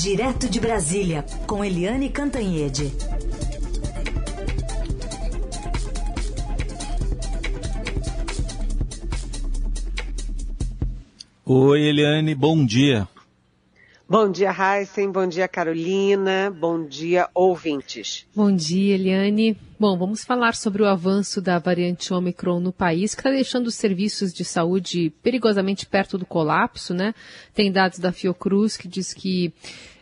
Direto 0.00 0.48
de 0.48 0.60
Brasília, 0.60 1.24
com 1.44 1.64
Eliane 1.64 2.08
Cantanhede. 2.08 2.92
Oi, 11.44 11.80
Eliane, 11.80 12.32
bom 12.36 12.64
dia. 12.64 13.08
Bom 14.10 14.30
dia, 14.30 14.50
Heisen. 14.50 15.12
Bom 15.12 15.26
dia, 15.26 15.46
Carolina. 15.46 16.50
Bom 16.50 16.82
dia, 16.82 17.28
ouvintes. 17.34 18.26
Bom 18.34 18.50
dia, 18.50 18.94
Eliane. 18.94 19.54
Bom, 19.78 19.98
vamos 19.98 20.24
falar 20.24 20.54
sobre 20.54 20.82
o 20.82 20.86
avanço 20.86 21.42
da 21.42 21.58
variante 21.58 22.14
Omicron 22.14 22.58
no 22.58 22.72
país, 22.72 23.14
que 23.14 23.20
está 23.20 23.28
deixando 23.28 23.66
os 23.66 23.74
serviços 23.74 24.32
de 24.32 24.46
saúde 24.46 25.12
perigosamente 25.22 25.84
perto 25.84 26.16
do 26.16 26.24
colapso, 26.24 26.94
né? 26.94 27.14
Tem 27.52 27.70
dados 27.70 27.98
da 27.98 28.10
Fiocruz 28.10 28.78
que 28.78 28.88
diz 28.88 29.12
que 29.12 29.52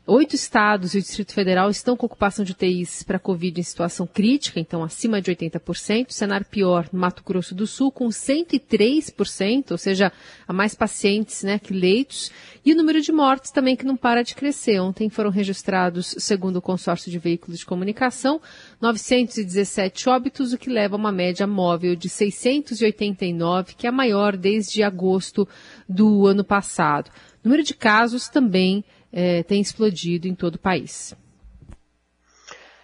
Oito 0.09 0.37
estados 0.37 0.95
e 0.95 0.99
o 0.99 1.03
Distrito 1.03 1.35
Federal 1.35 1.69
estão 1.69 1.97
com 1.97 2.07
ocupação 2.07 2.45
de 2.45 2.53
UTIs 2.53 3.03
para 3.03 3.19
Covid 3.19 3.59
em 3.61 3.65
situação 3.65 4.07
crítica, 4.07 4.61
então 4.61 4.85
acima 4.85 5.21
de 5.21 5.33
80%. 5.33 6.13
cenário 6.13 6.47
pior 6.47 6.89
Mato 6.93 7.25
Grosso 7.27 7.57
do 7.57 7.67
Sul, 7.67 7.91
com 7.91 8.07
103%, 8.07 9.73
ou 9.73 9.77
seja, 9.77 10.13
há 10.47 10.53
mais 10.53 10.77
pacientes 10.77 11.43
né, 11.43 11.59
que 11.59 11.75
leitos. 11.75 12.31
E 12.65 12.73
o 12.73 12.77
número 12.77 13.01
de 13.01 13.11
mortes 13.11 13.51
também 13.51 13.75
que 13.75 13.85
não 13.85 13.97
para 13.97 14.23
de 14.23 14.37
crescer. 14.37 14.79
Ontem 14.79 15.11
foram 15.11 15.29
registrados, 15.29 16.15
segundo 16.19 16.59
o 16.59 16.63
consórcio 16.63 17.11
de 17.11 17.19
veículos 17.19 17.59
de 17.59 17.67
comunicação, 17.67 18.41
917 18.81 20.09
óbitos, 20.09 20.53
o 20.53 20.59
que 20.59 20.71
leva 20.71 20.95
a 20.95 20.99
uma 20.99 21.11
média 21.11 21.49
móvel 21.49 21.97
de 21.97 22.09
689, 22.09 23.75
que 23.75 23.89
é 23.89 23.91
a 23.91 23.93
maior 23.93 24.37
desde 24.37 24.85
agosto 24.85 25.49
do 25.89 26.29
ano 26.29 26.45
passado. 26.45 27.11
O 27.45 27.49
número 27.49 27.65
de 27.65 27.75
casos 27.75 28.29
também 28.29 28.85
é, 29.19 29.43
tem 29.43 29.63
explodido 29.63 30.29
em 30.29 30.35
todo 30.35 30.57
o 30.57 30.59
país. 30.59 31.17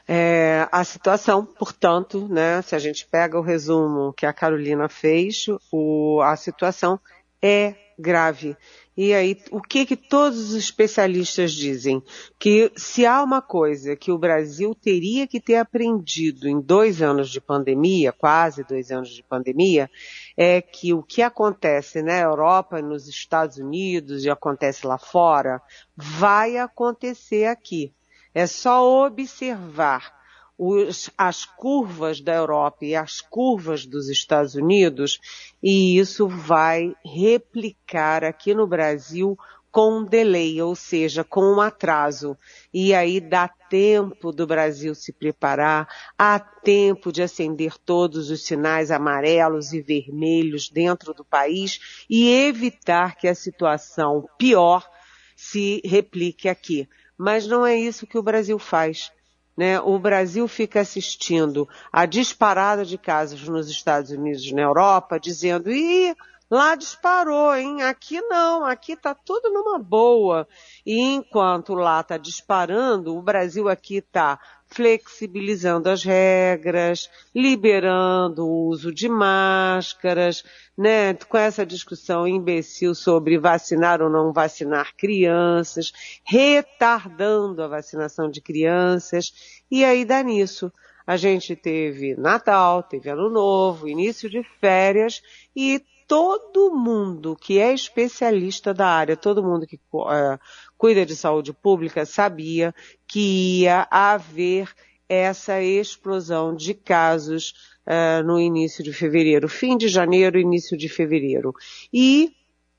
É, 0.08 0.66
a 0.72 0.82
situação, 0.82 1.44
portanto, 1.44 2.26
né, 2.26 2.62
se 2.62 2.74
a 2.74 2.78
gente 2.78 3.06
pega 3.06 3.38
o 3.38 3.42
resumo 3.42 4.14
que 4.14 4.24
a 4.24 4.32
Carolina 4.32 4.88
fez, 4.88 5.44
o, 5.70 6.22
a 6.22 6.34
situação 6.34 6.98
é 7.42 7.74
grave. 7.98 8.56
E 8.94 9.14
aí, 9.14 9.40
o 9.50 9.60
que 9.62 9.86
que 9.86 9.96
todos 9.96 10.50
os 10.50 10.54
especialistas 10.54 11.52
dizem? 11.52 12.02
Que 12.38 12.70
se 12.76 13.06
há 13.06 13.22
uma 13.22 13.40
coisa 13.40 13.96
que 13.96 14.12
o 14.12 14.18
Brasil 14.18 14.74
teria 14.74 15.26
que 15.26 15.40
ter 15.40 15.56
aprendido 15.56 16.46
em 16.46 16.60
dois 16.60 17.00
anos 17.00 17.30
de 17.30 17.40
pandemia, 17.40 18.12
quase 18.12 18.62
dois 18.64 18.90
anos 18.90 19.08
de 19.08 19.22
pandemia, 19.22 19.90
é 20.36 20.60
que 20.60 20.92
o 20.92 21.02
que 21.02 21.22
acontece 21.22 22.02
na 22.02 22.18
Europa, 22.18 22.82
nos 22.82 23.08
Estados 23.08 23.56
Unidos 23.56 24.24
e 24.24 24.30
acontece 24.30 24.86
lá 24.86 24.98
fora, 24.98 25.62
vai 25.96 26.58
acontecer 26.58 27.46
aqui. 27.46 27.94
É 28.34 28.46
só 28.46 29.06
observar 29.06 30.21
os, 30.58 31.10
as 31.16 31.44
curvas 31.44 32.20
da 32.20 32.34
Europa 32.34 32.84
e 32.84 32.94
as 32.94 33.20
curvas 33.20 33.86
dos 33.86 34.08
Estados 34.08 34.54
Unidos, 34.54 35.20
e 35.62 35.98
isso 35.98 36.28
vai 36.28 36.94
replicar 37.04 38.24
aqui 38.24 38.54
no 38.54 38.66
Brasil 38.66 39.36
com 39.72 40.04
delay, 40.04 40.60
ou 40.60 40.76
seja, 40.76 41.24
com 41.24 41.40
um 41.40 41.60
atraso. 41.60 42.36
E 42.72 42.92
aí 42.94 43.18
dá 43.18 43.48
tempo 43.48 44.30
do 44.30 44.46
Brasil 44.46 44.94
se 44.94 45.14
preparar, 45.14 45.88
há 46.16 46.38
tempo 46.38 47.10
de 47.10 47.22
acender 47.22 47.78
todos 47.78 48.30
os 48.30 48.44
sinais 48.44 48.90
amarelos 48.90 49.72
e 49.72 49.80
vermelhos 49.80 50.68
dentro 50.68 51.14
do 51.14 51.24
país 51.24 52.04
e 52.08 52.28
evitar 52.28 53.16
que 53.16 53.26
a 53.26 53.34
situação 53.34 54.28
pior 54.38 54.86
se 55.34 55.80
replique 55.84 56.50
aqui. 56.50 56.86
Mas 57.16 57.46
não 57.46 57.64
é 57.64 57.74
isso 57.74 58.06
que 58.06 58.18
o 58.18 58.22
Brasil 58.22 58.58
faz. 58.58 59.10
Né? 59.56 59.80
O 59.80 59.98
Brasil 59.98 60.48
fica 60.48 60.80
assistindo 60.80 61.68
a 61.92 62.06
disparada 62.06 62.84
de 62.84 62.96
casos 62.96 63.46
nos 63.48 63.68
Estados 63.68 64.10
Unidos 64.10 64.44
e 64.44 64.54
na 64.54 64.62
Europa, 64.62 65.20
dizendo, 65.20 65.70
ih, 65.70 66.14
lá 66.50 66.74
disparou, 66.74 67.54
hein? 67.54 67.82
Aqui 67.82 68.20
não, 68.20 68.64
aqui 68.64 68.96
tá 68.96 69.14
tudo 69.14 69.50
numa 69.50 69.78
boa. 69.78 70.48
E 70.84 71.00
enquanto 71.00 71.74
lá 71.74 72.00
está 72.00 72.16
disparando, 72.16 73.16
o 73.16 73.22
Brasil 73.22 73.68
aqui 73.68 73.96
está 73.96 74.38
flexibilizando 74.72 75.88
as 75.88 76.02
regras, 76.02 77.10
liberando 77.34 78.46
o 78.46 78.66
uso 78.68 78.92
de 78.92 79.08
máscaras, 79.08 80.42
né, 80.76 81.14
com 81.14 81.36
essa 81.36 81.64
discussão 81.64 82.26
imbecil 82.26 82.94
sobre 82.94 83.38
vacinar 83.38 84.00
ou 84.00 84.08
não 84.08 84.32
vacinar 84.32 84.94
crianças, 84.96 85.92
retardando 86.24 87.62
a 87.62 87.68
vacinação 87.68 88.30
de 88.30 88.40
crianças, 88.40 89.62
e 89.70 89.84
aí 89.84 90.04
dá 90.04 90.22
nisso. 90.22 90.72
A 91.06 91.16
gente 91.16 91.56
teve 91.56 92.14
Natal, 92.14 92.82
teve 92.82 93.10
Ano 93.10 93.28
Novo, 93.28 93.88
início 93.88 94.30
de 94.30 94.42
férias 94.60 95.20
e 95.54 95.82
todo 96.12 96.70
mundo 96.74 97.34
que 97.34 97.58
é 97.58 97.72
especialista 97.72 98.74
da 98.74 98.86
área, 98.86 99.16
todo 99.16 99.42
mundo 99.42 99.66
que 99.66 99.76
é, 99.76 100.38
cuida 100.76 101.06
de 101.06 101.16
saúde 101.16 101.54
pública 101.54 102.04
sabia 102.04 102.74
que 103.08 103.62
ia 103.62 103.88
haver 103.90 104.70
essa 105.08 105.62
explosão 105.62 106.54
de 106.54 106.74
casos 106.74 107.54
uh, 107.86 108.22
no 108.26 108.38
início 108.38 108.84
de 108.84 108.92
fevereiro, 108.92 109.48
fim 109.48 109.74
de 109.74 109.88
janeiro, 109.88 110.38
início 110.38 110.76
de 110.76 110.86
fevereiro. 110.86 111.54
E 111.90 112.32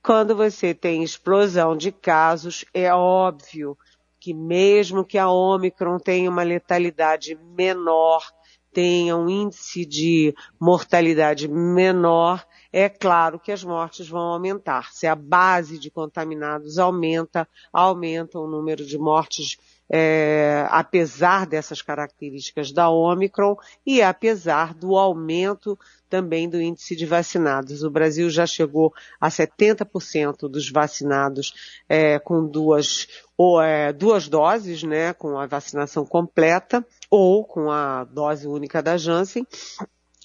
quando 0.03 0.35
você 0.35 0.71
tem 0.71 1.01
explosão 1.01 1.75
de 1.75 1.91
casos, 1.91 2.63
é 2.71 2.93
óbvio 2.93 3.75
que 4.19 4.31
mesmo 4.31 5.03
que 5.03 5.17
a 5.17 5.27
Omicron 5.27 5.97
tenha 5.97 6.29
uma 6.29 6.43
letalidade 6.43 7.35
menor, 7.57 8.23
tenha 8.71 9.17
um 9.17 9.27
índice 9.27 9.87
de 9.87 10.35
mortalidade 10.59 11.47
menor, 11.47 12.45
é 12.73 12.89
claro 12.89 13.39
que 13.39 13.51
as 13.51 13.63
mortes 13.63 14.09
vão 14.09 14.21
aumentar. 14.21 14.91
Se 14.91 15.05
a 15.05 15.13
base 15.13 15.77
de 15.77 15.91
contaminados 15.91 16.79
aumenta, 16.79 17.47
aumenta 17.71 18.39
o 18.39 18.47
número 18.47 18.83
de 18.83 18.97
mortes, 18.97 19.57
é, 19.87 20.65
apesar 20.71 21.45
dessas 21.45 21.83
características 21.83 22.71
da 22.71 22.89
Omicron 22.89 23.55
e 23.85 24.01
apesar 24.01 24.73
do 24.73 24.97
aumento 24.97 25.77
também 26.09 26.49
do 26.49 26.59
índice 26.59 26.95
de 26.95 27.05
vacinados. 27.05 27.83
O 27.83 27.91
Brasil 27.91 28.27
já 28.27 28.47
chegou 28.47 28.91
a 29.21 29.29
70% 29.29 30.49
dos 30.49 30.71
vacinados 30.71 31.77
é, 31.87 32.17
com 32.17 32.43
duas, 32.43 33.07
ou, 33.37 33.61
é, 33.61 33.93
duas 33.93 34.27
doses, 34.27 34.81
né, 34.81 35.13
com 35.13 35.37
a 35.37 35.45
vacinação 35.45 36.07
completa 36.07 36.83
ou 37.07 37.45
com 37.45 37.69
a 37.69 38.03
dose 38.03 38.47
única 38.47 38.81
da 38.81 38.97
Janssen. 38.97 39.45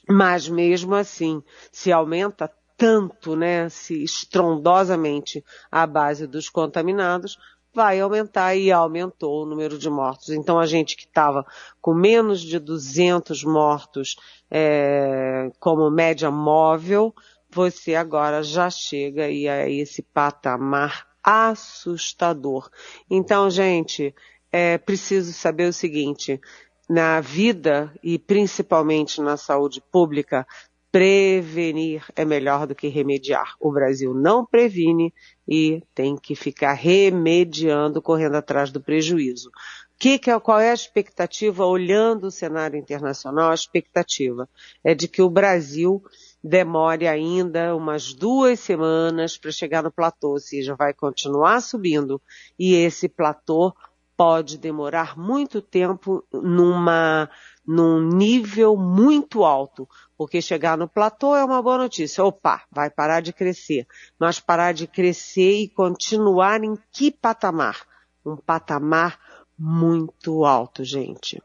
Mas 0.09 0.49
mesmo 0.49 0.95
assim, 0.95 1.43
se 1.71 1.93
aumenta 1.93 2.51
tanto, 2.77 3.35
né, 3.35 3.69
se 3.69 4.03
estrondosamente 4.05 5.45
a 5.71 5.87
base 5.87 6.27
dos 6.27 6.49
contaminados, 6.49 7.37
vai 7.75 8.01
aumentar 8.01 8.55
e 8.55 8.73
aumentou 8.73 9.43
o 9.43 9.47
número 9.47 9.79
de 9.79 9.91
mortos. 9.91 10.31
Então 10.31 10.59
a 10.59 10.67
gente 10.67 10.97
que 10.97 11.05
estava 11.05 11.45
com 11.81 11.93
menos 11.93 12.41
de 12.41 12.59
200 12.59 13.45
mortos 13.45 14.17
é, 14.51 15.51
como 15.59 15.91
média 15.91 16.31
móvel, 16.31 17.15
você 17.51 17.95
agora 17.95 18.43
já 18.43 18.71
chega 18.71 19.25
a 19.25 19.69
esse 19.69 20.03
patamar 20.03 21.07
assustador. 21.23 22.71
Então, 23.11 23.51
gente, 23.51 24.15
é 24.51 24.79
preciso 24.79 25.33
saber 25.33 25.69
o 25.69 25.73
seguinte, 25.73 26.41
na 26.89 27.21
vida 27.21 27.93
e 28.03 28.19
principalmente 28.19 29.21
na 29.21 29.37
saúde 29.37 29.83
pública, 29.93 30.47
prevenir 30.91 32.03
é 32.17 32.25
melhor 32.25 32.67
do 32.67 32.75
que 32.75 32.89
remediar. 32.89 33.55
O 33.61 33.71
Brasil 33.71 34.15
não 34.15 34.47
previne 34.47 35.13
e 35.47 35.83
tem 35.95 36.17
que 36.17 36.35
ficar 36.35 36.73
remediando, 36.73 38.01
correndo 38.01 38.37
atrás 38.37 38.71
do 38.71 38.81
prejuízo. 38.81 39.51
Que, 39.99 40.19
que 40.19 40.31
é, 40.31 40.39
qual 40.39 40.61
é 40.61 40.71
a 40.71 40.75
expectativa 40.75 41.67
olhando 41.67 42.29
o 42.29 42.31
cenário 42.31 42.79
internacional? 42.79 43.51
A 43.51 43.55
expectativa 43.55 44.49
é 44.83 44.95
de 44.95 45.09
que 45.09 45.21
o 45.21 45.29
Brasil 45.29 46.03
demore 46.43 47.07
ainda 47.09 47.75
umas 47.75 48.15
duas 48.15 48.61
semanas 48.61 49.37
para 49.37 49.51
chegar 49.51 49.83
no 49.83 49.93
platô, 49.93 50.31
ou 50.31 50.39
seja, 50.39 50.77
vai 50.77 50.95
continuar 50.95 51.61
subindo 51.61 52.23
e 52.57 52.75
esse 52.75 53.09
platô 53.09 53.75
pode 54.19 54.59
demorar 54.59 55.17
muito 55.17 55.63
tempo 55.63 56.25
numa, 56.33 57.31
num 57.65 58.03
nível 58.03 58.77
muito 58.77 59.45
alto, 59.45 59.89
porque 60.17 60.43
chegar 60.43 60.77
no 60.77 60.89
platô 60.89 61.37
é 61.37 61.45
uma 61.45 61.63
boa 61.63 61.79
notícia. 61.79 62.25
Opa, 62.25 62.65
vai 62.69 62.91
parar 62.91 63.21
de 63.21 63.33
crescer. 63.33 63.87
Mas 64.19 64.41
parar 64.41 64.73
de 64.73 64.89
crescer 64.89 65.61
e 65.61 65.69
continuar 65.69 66.65
em 66.65 66.77
que 66.91 67.13
patamar? 67.13 67.87
Um 68.27 68.37
patamar 68.37 69.21
muito 69.57 70.45
alto, 70.45 70.83
gente. 70.83 71.41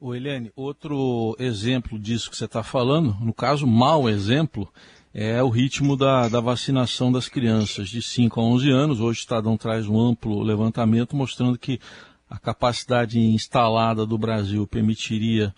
O 0.00 0.14
Helene, 0.14 0.50
outro 0.56 1.36
exemplo 1.38 1.98
disso 1.98 2.30
que 2.30 2.38
você 2.38 2.46
está 2.46 2.62
falando, 2.62 3.14
no 3.20 3.34
caso, 3.34 3.66
mau 3.66 4.08
exemplo, 4.08 4.66
é 5.18 5.42
o 5.42 5.48
ritmo 5.48 5.96
da, 5.96 6.28
da 6.28 6.40
vacinação 6.40 7.10
das 7.10 7.26
crianças 7.26 7.88
de 7.88 8.02
5 8.02 8.38
a 8.38 8.44
11 8.44 8.70
anos. 8.70 9.00
Hoje 9.00 9.20
o 9.20 9.22
Estadão 9.22 9.56
traz 9.56 9.88
um 9.88 9.98
amplo 9.98 10.42
levantamento 10.42 11.16
mostrando 11.16 11.56
que 11.56 11.80
a 12.28 12.38
capacidade 12.38 13.18
instalada 13.18 14.04
do 14.04 14.18
Brasil 14.18 14.66
permitiria 14.66 15.54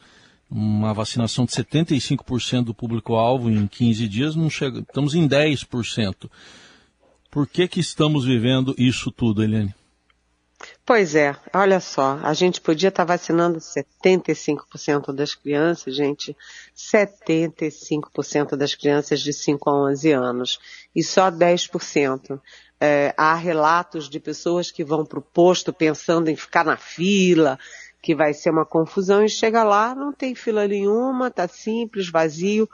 uma 0.48 0.94
vacinação 0.94 1.44
de 1.44 1.50
75% 1.50 2.66
do 2.66 2.72
público-alvo 2.72 3.50
em 3.50 3.66
15 3.66 4.06
dias, 4.06 4.36
não 4.36 4.48
chega, 4.48 4.78
estamos 4.78 5.16
em 5.16 5.28
10%. 5.28 6.30
Por 7.28 7.48
que, 7.48 7.66
que 7.66 7.80
estamos 7.80 8.24
vivendo 8.24 8.76
isso 8.78 9.10
tudo, 9.10 9.42
Eliane? 9.42 9.74
Pois 10.88 11.14
é, 11.14 11.36
olha 11.54 11.80
só, 11.80 12.18
a 12.22 12.32
gente 12.32 12.62
podia 12.62 12.88
estar 12.88 13.04
vacinando 13.04 13.58
75% 13.58 15.12
das 15.12 15.34
crianças, 15.34 15.94
gente, 15.94 16.34
75% 16.74 18.56
das 18.56 18.74
crianças 18.74 19.20
de 19.20 19.30
5 19.30 19.68
a 19.68 19.90
11 19.90 20.12
anos, 20.12 20.58
e 20.96 21.04
só 21.04 21.30
10%. 21.30 22.40
É, 22.80 23.12
há 23.18 23.34
relatos 23.34 24.08
de 24.08 24.18
pessoas 24.18 24.70
que 24.70 24.82
vão 24.82 25.04
para 25.04 25.18
o 25.18 25.22
posto 25.22 25.74
pensando 25.74 26.30
em 26.30 26.36
ficar 26.36 26.64
na 26.64 26.78
fila, 26.78 27.58
que 28.00 28.14
vai 28.14 28.32
ser 28.32 28.48
uma 28.48 28.64
confusão, 28.64 29.22
e 29.22 29.28
chega 29.28 29.62
lá, 29.64 29.94
não 29.94 30.10
tem 30.10 30.34
fila 30.34 30.66
nenhuma, 30.66 31.30
tá 31.30 31.46
simples, 31.46 32.08
vazio. 32.08 32.66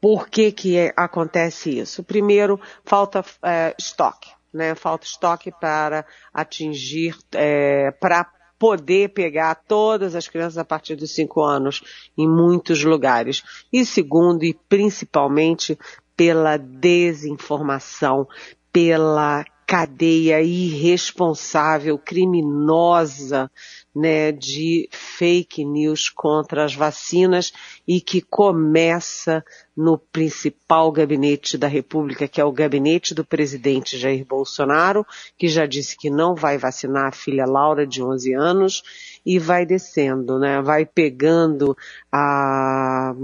Por 0.00 0.28
que 0.28 0.50
que 0.50 0.76
é, 0.76 0.92
acontece 0.96 1.78
isso? 1.78 2.02
Primeiro, 2.02 2.60
falta 2.84 3.24
é, 3.44 3.72
estoque 3.78 4.36
né? 4.52 4.74
Falta 4.74 5.06
estoque 5.06 5.50
para 5.50 6.04
atingir, 6.32 7.16
é, 7.32 7.90
para 7.92 8.24
poder 8.58 9.10
pegar 9.10 9.54
todas 9.54 10.14
as 10.14 10.26
crianças 10.26 10.58
a 10.58 10.64
partir 10.64 10.96
dos 10.96 11.14
cinco 11.14 11.42
anos 11.42 11.82
em 12.16 12.28
muitos 12.28 12.82
lugares. 12.82 13.42
E 13.72 13.84
segundo, 13.86 14.44
e 14.44 14.52
principalmente 14.68 15.78
pela 16.16 16.56
desinformação, 16.56 18.26
pela 18.72 19.44
cadeia 19.68 20.40
irresponsável, 20.40 21.98
criminosa, 21.98 23.50
né, 23.94 24.32
de 24.32 24.88
fake 24.90 25.62
news 25.62 26.08
contra 26.08 26.64
as 26.64 26.74
vacinas 26.74 27.52
e 27.86 28.00
que 28.00 28.22
começa 28.22 29.44
no 29.76 29.98
principal 29.98 30.90
gabinete 30.90 31.58
da 31.58 31.68
República, 31.68 32.26
que 32.26 32.40
é 32.40 32.44
o 32.46 32.50
gabinete 32.50 33.12
do 33.12 33.22
presidente 33.22 33.98
Jair 33.98 34.24
Bolsonaro, 34.24 35.06
que 35.36 35.48
já 35.48 35.66
disse 35.66 35.98
que 35.98 36.08
não 36.08 36.34
vai 36.34 36.56
vacinar 36.56 37.08
a 37.08 37.12
filha 37.12 37.44
Laura 37.44 37.86
de 37.86 38.02
11 38.02 38.32
anos 38.32 38.82
e 39.24 39.38
vai 39.38 39.66
descendo, 39.66 40.38
né, 40.38 40.62
vai 40.62 40.86
pegando 40.86 41.76
a 42.10 43.14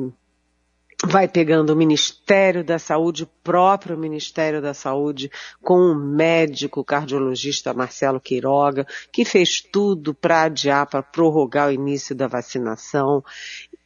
vai 1.03 1.27
pegando 1.29 1.71
o 1.71 1.77
Ministério 1.77 2.63
da 2.63 2.79
Saúde, 2.79 3.25
o 3.25 3.31
próprio 3.43 3.97
Ministério 3.97 4.63
da 4.63 4.75
Saúde, 4.75 5.31
com 5.63 5.79
o 5.79 5.95
médico 5.95 6.85
cardiologista 6.85 7.75
Marcelo 7.75 8.21
Queiroga, 8.21 8.87
que 9.11 9.25
fez 9.25 9.61
tudo 9.61 10.15
para 10.15 10.43
adiar, 10.43 10.87
para 10.87 11.03
prorrogar 11.03 11.69
o 11.69 11.73
início 11.73 12.15
da 12.15 12.27
vacinação, 12.27 13.25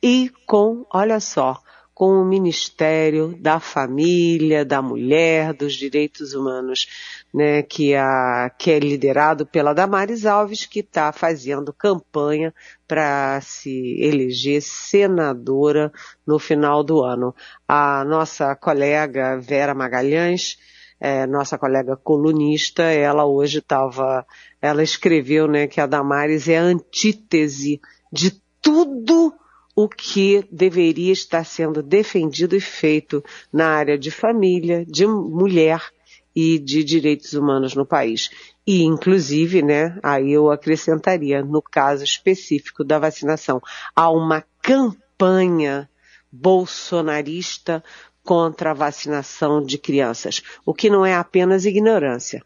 e 0.02 0.30
com, 0.46 0.86
olha 0.92 1.18
só, 1.20 1.60
com 1.98 2.22
o 2.22 2.24
Ministério 2.24 3.36
da 3.40 3.58
Família, 3.58 4.64
da 4.64 4.80
Mulher, 4.80 5.52
dos 5.52 5.74
Direitos 5.74 6.32
Humanos, 6.32 6.86
né, 7.34 7.60
que, 7.64 7.92
a, 7.96 8.48
que 8.56 8.70
é 8.70 8.78
liderado 8.78 9.44
pela 9.44 9.74
Damares 9.74 10.24
Alves, 10.24 10.64
que 10.64 10.78
está 10.78 11.10
fazendo 11.10 11.72
campanha 11.72 12.54
para 12.86 13.40
se 13.40 14.00
eleger 14.00 14.62
senadora 14.62 15.92
no 16.24 16.38
final 16.38 16.84
do 16.84 17.02
ano. 17.02 17.34
A 17.66 18.04
nossa 18.04 18.54
colega 18.54 19.36
Vera 19.40 19.74
Magalhães, 19.74 20.56
é, 21.00 21.26
nossa 21.26 21.58
colega 21.58 21.96
colunista, 21.96 22.84
ela 22.84 23.26
hoje 23.26 23.58
estava, 23.58 24.24
ela 24.62 24.84
escreveu, 24.84 25.48
né, 25.48 25.66
que 25.66 25.80
a 25.80 25.86
Damares 25.86 26.46
é 26.46 26.58
a 26.58 26.62
antítese 26.62 27.80
de 28.12 28.40
tudo 28.62 29.34
o 29.80 29.88
que 29.88 30.44
deveria 30.50 31.12
estar 31.12 31.44
sendo 31.44 31.84
defendido 31.84 32.56
e 32.56 32.60
feito 32.60 33.22
na 33.52 33.68
área 33.68 33.96
de 33.96 34.10
família, 34.10 34.84
de 34.84 35.06
mulher 35.06 35.80
e 36.34 36.58
de 36.58 36.82
direitos 36.82 37.32
humanos 37.34 37.76
no 37.76 37.86
país. 37.86 38.28
E, 38.66 38.82
inclusive, 38.82 39.62
né, 39.62 39.96
aí 40.02 40.32
eu 40.32 40.50
acrescentaria, 40.50 41.44
no 41.44 41.62
caso 41.62 42.02
específico 42.02 42.82
da 42.82 42.98
vacinação, 42.98 43.62
há 43.94 44.10
uma 44.10 44.44
campanha 44.60 45.88
bolsonarista 46.32 47.80
contra 48.24 48.72
a 48.72 48.74
vacinação 48.74 49.62
de 49.64 49.78
crianças, 49.78 50.42
o 50.66 50.74
que 50.74 50.90
não 50.90 51.06
é 51.06 51.14
apenas 51.14 51.64
ignorância 51.64 52.44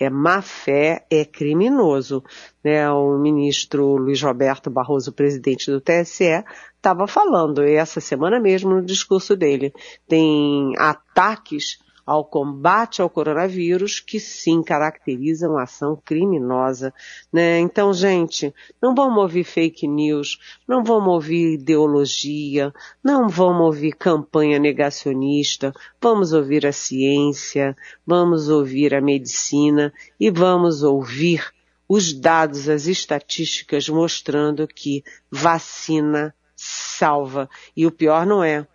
é 0.00 0.08
má 0.08 0.40
fé, 0.40 1.04
é 1.10 1.26
criminoso. 1.26 2.24
Né? 2.64 2.90
O 2.90 3.18
ministro 3.18 3.96
Luiz 3.96 4.22
Roberto 4.22 4.70
Barroso, 4.70 5.12
presidente 5.12 5.70
do 5.70 5.80
TSE, 5.80 6.42
estava 6.74 7.06
falando 7.06 7.62
essa 7.62 8.00
semana 8.00 8.40
mesmo 8.40 8.70
no 8.70 8.82
discurso 8.82 9.36
dele. 9.36 9.72
Tem 10.08 10.72
ataques 10.78 11.78
ao 12.10 12.24
combate 12.24 13.00
ao 13.00 13.08
coronavírus 13.08 14.00
que 14.00 14.18
sim 14.18 14.64
caracterizam 14.64 15.56
ação 15.56 15.96
criminosa, 16.04 16.92
né? 17.32 17.60
Então, 17.60 17.94
gente, 17.94 18.52
não 18.82 18.96
vamos 18.96 19.22
ouvir 19.22 19.44
fake 19.44 19.86
news, 19.86 20.36
não 20.66 20.82
vamos 20.82 21.08
ouvir 21.08 21.54
ideologia, 21.54 22.74
não 23.00 23.28
vamos 23.28 23.64
ouvir 23.64 23.92
campanha 23.92 24.58
negacionista, 24.58 25.72
vamos 26.02 26.32
ouvir 26.32 26.66
a 26.66 26.72
ciência, 26.72 27.76
vamos 28.04 28.48
ouvir 28.48 28.92
a 28.92 29.00
medicina 29.00 29.92
e 30.18 30.32
vamos 30.32 30.82
ouvir 30.82 31.48
os 31.88 32.12
dados, 32.12 32.68
as 32.68 32.88
estatísticas 32.88 33.88
mostrando 33.88 34.66
que 34.66 35.04
vacina 35.30 36.34
salva. 36.56 37.48
E 37.76 37.86
o 37.86 37.92
pior 37.92 38.26
não 38.26 38.42
é 38.42 38.66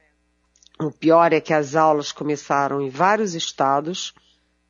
o 0.80 0.92
pior 0.92 1.32
é 1.32 1.40
que 1.40 1.54
as 1.54 1.76
aulas 1.76 2.12
começaram 2.12 2.82
em 2.82 2.90
vários 2.90 3.34
estados, 3.34 4.14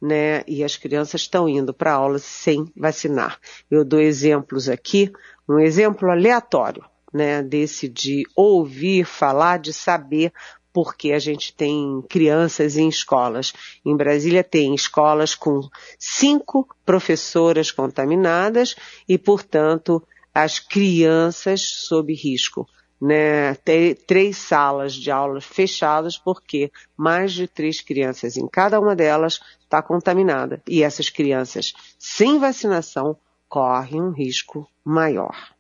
né? 0.02 0.44
E 0.48 0.64
as 0.64 0.76
crianças 0.76 1.22
estão 1.22 1.50
indo 1.50 1.74
para 1.74 1.94
aulas 1.94 2.24
sem 2.24 2.72
vacinar. 2.76 3.40
Eu 3.72 3.84
dou 3.84 4.00
exemplos 4.00 4.70
aqui, 4.70 5.12
um 5.50 5.60
exemplo 5.60 6.10
aleatório, 6.10 6.84
né? 7.14 7.42
Desse 7.42 7.90
de 7.90 8.24
ouvir 8.36 9.06
falar, 9.06 9.58
de 9.58 9.74
saber 9.74 10.32
porque 10.72 11.14
a 11.14 11.20
gente 11.20 11.56
tem 11.56 12.04
crianças 12.10 12.76
em 12.76 12.90
escolas. 12.90 13.54
Em 13.86 13.96
Brasília 13.96 14.44
tem 14.44 14.76
escolas 14.76 15.34
com 15.34 15.62
cinco 15.98 16.68
professoras 16.86 17.72
contaminadas 17.72 18.76
e, 19.08 19.18
portanto, 19.18 20.04
as 20.34 20.60
crianças 20.60 21.62
sob 21.62 22.14
risco 22.14 22.68
né, 23.02 23.56
ter 23.56 23.96
três 24.08 24.38
salas 24.38 24.94
de 24.94 25.12
aulas 25.12 25.44
fechadas 25.44 26.18
porque 26.18 26.72
mais 26.96 27.34
de 27.34 27.48
três 27.48 27.82
crianças 27.82 28.38
em 28.38 28.48
cada 28.48 28.80
uma 28.80 28.96
delas 28.96 29.40
está 29.62 29.82
contaminada. 29.82 30.62
E 30.68 30.84
essas 30.84 31.10
crianças 31.10 31.74
sem 32.00 32.40
vacinação 32.40 33.18
correm 33.48 34.02
um 34.02 34.12
risco 34.12 34.70
maior. 34.84 35.56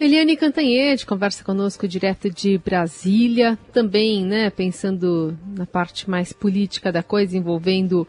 Eliane 0.00 0.36
Cantanhede 0.36 1.04
conversa 1.04 1.42
conosco 1.42 1.88
direto 1.88 2.30
de 2.30 2.56
Brasília, 2.56 3.58
também, 3.72 4.24
né, 4.24 4.48
pensando 4.48 5.36
na 5.56 5.66
parte 5.66 6.08
mais 6.08 6.32
política 6.32 6.92
da 6.92 7.02
coisa, 7.02 7.36
envolvendo 7.36 8.06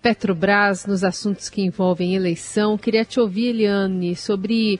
Petrobras 0.00 0.86
nos 0.86 1.02
assuntos 1.02 1.48
que 1.48 1.60
envolvem 1.60 2.14
eleição. 2.14 2.78
Queria 2.78 3.04
te 3.04 3.18
ouvir, 3.18 3.48
Eliane, 3.48 4.14
sobre 4.14 4.78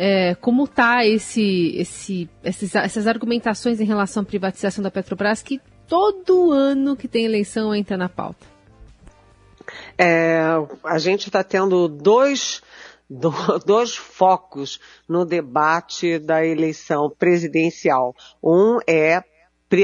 é, 0.00 0.36
como 0.36 0.62
está 0.64 1.04
esse, 1.04 1.76
esse, 1.76 2.30
esses, 2.44 2.72
essas 2.76 3.08
argumentações 3.08 3.80
em 3.80 3.84
relação 3.84 4.22
à 4.22 4.26
privatização 4.26 4.80
da 4.80 4.92
Petrobras 4.92 5.42
que 5.42 5.60
todo 5.88 6.52
ano 6.52 6.96
que 6.96 7.08
tem 7.08 7.24
eleição 7.24 7.74
entra 7.74 7.96
na 7.96 8.08
pauta? 8.08 8.46
É, 9.98 10.40
a 10.84 10.98
gente 10.98 11.26
está 11.26 11.42
tendo 11.42 11.88
dois, 11.88 12.62
dois 13.66 13.96
focos 13.96 14.78
no 15.08 15.24
debate 15.24 16.20
da 16.20 16.46
eleição 16.46 17.10
presidencial. 17.10 18.14
Um 18.40 18.78
é 18.86 19.20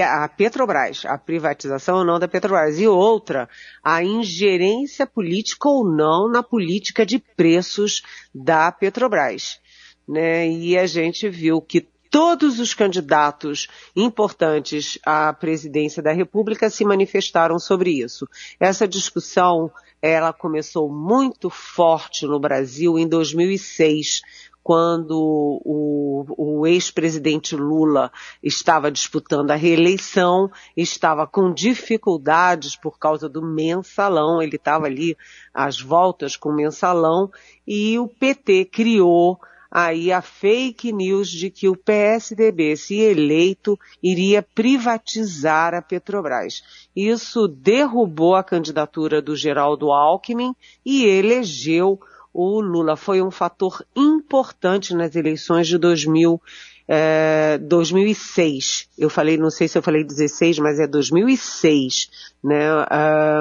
a 0.00 0.28
Petrobras, 0.28 1.04
a 1.04 1.18
privatização 1.18 1.98
ou 1.98 2.04
não 2.04 2.20
da 2.20 2.28
Petrobras, 2.28 2.78
e 2.78 2.86
outra, 2.86 3.48
a 3.82 4.02
ingerência 4.02 5.06
política 5.06 5.68
ou 5.68 5.84
não 5.84 6.26
na 6.26 6.42
política 6.42 7.04
de 7.04 7.18
preços 7.18 8.02
da 8.32 8.70
Petrobras 8.72 9.60
né? 10.06 10.48
E 10.48 10.76
a 10.78 10.86
gente 10.86 11.28
viu 11.28 11.60
que 11.60 11.86
todos 12.14 12.60
os 12.60 12.72
candidatos 12.72 13.66
importantes 13.96 14.98
à 15.04 15.32
presidência 15.32 16.00
da 16.00 16.12
República 16.12 16.70
se 16.70 16.84
manifestaram 16.84 17.58
sobre 17.58 17.90
isso. 17.90 18.28
Essa 18.60 18.86
discussão, 18.86 19.68
ela 20.00 20.32
começou 20.32 20.88
muito 20.88 21.50
forte 21.50 22.24
no 22.24 22.38
Brasil 22.38 22.96
em 22.96 23.08
2006, 23.08 24.20
quando 24.62 25.60
o, 25.64 26.24
o 26.38 26.66
ex-presidente 26.68 27.56
Lula 27.56 28.12
estava 28.42 28.92
disputando 28.92 29.50
a 29.50 29.56
reeleição, 29.56 30.50
estava 30.76 31.26
com 31.26 31.52
dificuldades 31.52 32.76
por 32.76 32.96
causa 32.96 33.28
do 33.28 33.42
mensalão, 33.42 34.40
ele 34.40 34.54
estava 34.54 34.86
ali 34.86 35.16
às 35.52 35.80
voltas 35.80 36.36
com 36.36 36.50
o 36.50 36.54
mensalão, 36.54 37.28
e 37.66 37.98
o 37.98 38.06
PT 38.06 38.66
criou 38.66 39.38
aí 39.74 40.12
a 40.12 40.22
fake 40.22 40.92
news 40.92 41.28
de 41.28 41.50
que 41.50 41.68
o 41.68 41.76
PSDB, 41.76 42.76
se 42.76 43.00
eleito, 43.00 43.76
iria 44.00 44.40
privatizar 44.40 45.74
a 45.74 45.82
Petrobras. 45.82 46.62
Isso 46.94 47.48
derrubou 47.48 48.36
a 48.36 48.44
candidatura 48.44 49.20
do 49.20 49.34
Geraldo 49.34 49.90
Alckmin 49.90 50.54
e 50.86 51.04
elegeu 51.04 51.98
o 52.32 52.60
Lula. 52.60 52.94
Foi 52.94 53.20
um 53.20 53.32
fator 53.32 53.84
importante 53.96 54.94
nas 54.94 55.16
eleições 55.16 55.66
de 55.66 55.76
2000, 55.76 56.40
é, 56.86 57.58
2006. 57.58 58.88
Eu 58.96 59.10
falei, 59.10 59.36
não 59.36 59.50
sei 59.50 59.66
se 59.66 59.76
eu 59.76 59.82
falei 59.82 60.04
16, 60.04 60.60
mas 60.60 60.78
é 60.78 60.86
2006, 60.86 62.30
né? 62.44 62.70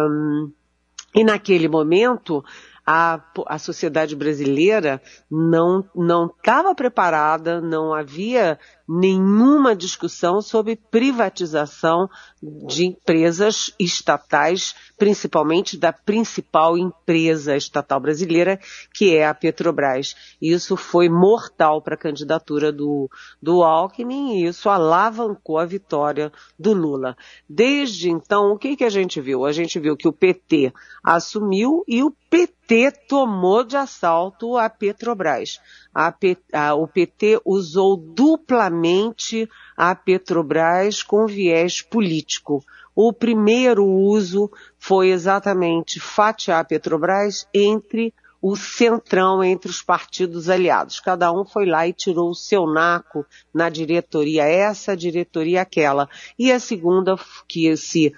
Um, 0.10 0.52
e 1.14 1.24
naquele 1.24 1.68
momento, 1.68 2.44
a, 2.86 3.20
a 3.48 3.58
sociedade 3.58 4.16
brasileira 4.16 5.02
não 5.30 5.86
não 5.96 6.28
estava 6.28 6.76
preparada, 6.76 7.62
não 7.62 7.94
havia 7.94 8.60
nenhuma 8.88 9.76
discussão 9.76 10.42
sobre 10.42 10.76
privatização 10.76 12.10
de 12.42 12.86
empresas 12.86 13.74
estatais, 13.80 14.76
principalmente 14.98 15.78
da 15.78 15.94
principal 15.94 16.78
empresa 16.78 17.56
estatal 17.56 18.00
brasileira, 18.00 18.60
que 18.94 19.16
é 19.16 19.26
a 19.26 19.34
Petrobras. 19.34 20.16
Isso 20.42 20.76
foi 20.76 21.08
mortal 21.08 21.82
para 21.82 21.96
a 21.96 21.98
candidatura 21.98 22.72
do, 22.72 23.10
do 23.42 23.64
Alckmin 23.64 24.40
e 24.40 24.46
isso 24.46 24.70
alavancou 24.70 25.58
a 25.58 25.66
vitória 25.66 26.32
do 26.60 26.74
Lula. 26.74 27.16
Desde 27.48 28.10
então, 28.10 28.52
o 28.52 28.58
que, 28.58 28.76
que 28.76 28.84
a 28.84 28.90
gente 28.90 29.22
viu? 29.22 29.46
A 29.46 29.52
gente 29.52 29.80
viu 29.80 29.96
que 29.96 30.08
o 30.08 30.14
PT 30.14 30.74
assumiu 31.04 31.84
e 31.88 32.04
o 32.04 32.12
PT 32.30 32.92
tomou 33.08 33.64
de 33.64 33.78
assalto 33.78 34.58
a 34.58 34.70
Petrobras 34.70 35.60
a, 35.94 36.14
a, 36.54 36.74
o 36.74 36.88
PT 36.88 37.40
usou 37.46 37.96
duplamente 37.96 38.73
a 39.78 39.96
Petrobras 39.96 41.02
com 41.04 41.26
viés 41.26 41.82
político. 41.82 42.64
O 42.96 43.12
primeiro 43.12 43.86
uso 43.86 44.52
foi 44.78 45.10
exatamente 45.10 46.00
fatiar 46.00 46.60
a 46.60 46.64
Petrobras 46.64 47.48
entre 47.54 48.14
o 48.44 48.58
centrão 48.58 49.42
entre 49.42 49.72
os 49.72 49.82
partidos 49.82 50.50
aliados. 50.50 51.00
Cada 51.00 51.32
um 51.32 51.46
foi 51.46 51.66
lá 51.66 51.88
e 51.88 51.94
tirou 51.94 52.30
o 52.30 52.36
seu 52.36 52.68
naco 52.68 53.26
na 53.54 53.70
diretoria 53.70 54.44
essa, 54.44 54.98
diretoria 54.98 55.62
aquela. 55.62 56.10
E 56.38 56.52
a 56.52 56.60
segunda, 56.60 57.18
que 57.48 57.76
se 57.78 58.08
uh, 58.08 58.14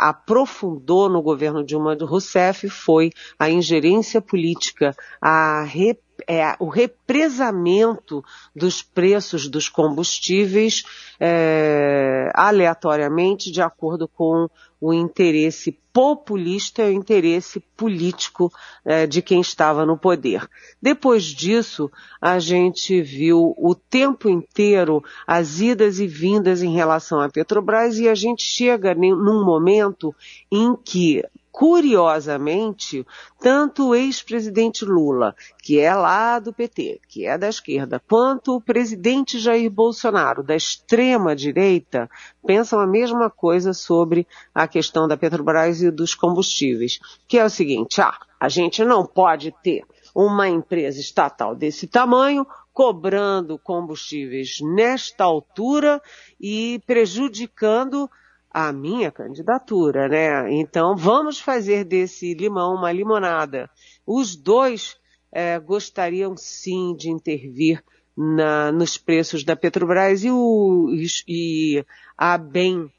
aprofundou 0.00 1.10
no 1.10 1.20
governo 1.20 1.62
Dilma 1.62 1.94
Rousseff, 2.00 2.70
foi 2.70 3.12
a 3.38 3.50
ingerência 3.50 4.22
política, 4.22 4.96
a 5.20 5.62
repressão 5.64 6.05
é, 6.26 6.54
o 6.58 6.68
represamento 6.68 8.24
dos 8.54 8.82
preços 8.82 9.48
dos 9.48 9.68
combustíveis 9.68 10.84
é, 11.20 12.30
aleatoriamente 12.34 13.50
de 13.50 13.60
acordo 13.60 14.08
com 14.08 14.48
o 14.80 14.92
interesse 14.92 15.78
populista 15.92 16.82
e 16.82 16.90
o 16.90 16.92
interesse 16.92 17.60
político 17.74 18.52
é, 18.84 19.06
de 19.06 19.22
quem 19.22 19.40
estava 19.40 19.86
no 19.86 19.96
poder. 19.96 20.46
Depois 20.80 21.24
disso, 21.24 21.90
a 22.20 22.38
gente 22.38 23.00
viu 23.00 23.54
o 23.56 23.74
tempo 23.74 24.28
inteiro 24.28 25.02
as 25.26 25.60
idas 25.60 25.98
e 25.98 26.06
vindas 26.06 26.62
em 26.62 26.74
relação 26.74 27.20
à 27.20 27.30
Petrobras 27.30 27.98
e 27.98 28.08
a 28.08 28.14
gente 28.14 28.42
chega 28.42 28.94
num 28.94 29.42
momento 29.42 30.14
em 30.52 30.76
que 30.76 31.24
curiosamente, 31.56 33.06
tanto 33.40 33.88
o 33.88 33.94
ex-presidente 33.94 34.84
Lula, 34.84 35.34
que 35.62 35.80
é 35.80 35.94
lá 35.94 36.38
do 36.38 36.52
PT, 36.52 37.00
que 37.08 37.24
é 37.24 37.38
da 37.38 37.48
esquerda, 37.48 37.98
quanto 38.06 38.54
o 38.54 38.60
presidente 38.60 39.38
Jair 39.38 39.70
Bolsonaro, 39.70 40.42
da 40.42 40.54
extrema 40.54 41.34
direita, 41.34 42.10
pensam 42.46 42.78
a 42.78 42.86
mesma 42.86 43.30
coisa 43.30 43.72
sobre 43.72 44.26
a 44.54 44.68
questão 44.68 45.08
da 45.08 45.16
Petrobras 45.16 45.80
e 45.80 45.90
dos 45.90 46.14
combustíveis, 46.14 47.00
que 47.26 47.38
é 47.38 47.44
o 47.46 47.48
seguinte, 47.48 48.02
ah, 48.02 48.18
a 48.38 48.50
gente 48.50 48.84
não 48.84 49.06
pode 49.06 49.50
ter 49.62 49.82
uma 50.14 50.46
empresa 50.50 51.00
estatal 51.00 51.54
desse 51.54 51.86
tamanho 51.86 52.46
cobrando 52.70 53.58
combustíveis 53.58 54.58
nesta 54.60 55.24
altura 55.24 56.02
e 56.38 56.82
prejudicando 56.86 58.10
a 58.58 58.72
minha 58.72 59.12
candidatura, 59.12 60.08
né? 60.08 60.50
Então 60.50 60.96
vamos 60.96 61.38
fazer 61.38 61.84
desse 61.84 62.32
limão 62.32 62.74
uma 62.74 62.90
limonada. 62.90 63.68
Os 64.06 64.34
dois 64.34 64.96
é, 65.30 65.58
gostariam 65.58 66.34
sim 66.38 66.96
de 66.96 67.10
intervir 67.10 67.84
na, 68.16 68.72
nos 68.72 68.96
preços 68.96 69.44
da 69.44 69.54
Petrobras 69.54 70.24
e, 70.24 70.30
o, 70.30 70.88
e 71.28 71.84
a 72.16 72.38
bem 72.38 72.90